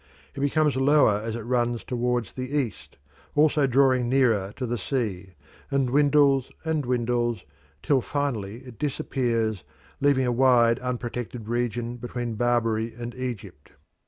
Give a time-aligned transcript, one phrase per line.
[0.33, 2.97] It becomes lower as it runs towards the east,
[3.35, 5.33] also drawing nearer to the sea,
[5.69, 7.43] and dwindles and dwindles
[7.83, 9.63] till finally it disappears,
[9.99, 13.73] leaving a wide, unprotected region between Barbary and Egypt.